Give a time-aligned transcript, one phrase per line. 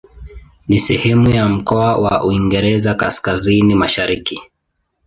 [0.67, 4.39] Ni sehemu ya mkoa wa Uingereza Kaskazini-Mashariki.